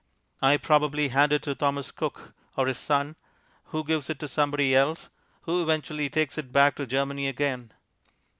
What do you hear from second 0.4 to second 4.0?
I probably hand it to Thomas Cook or his Son, who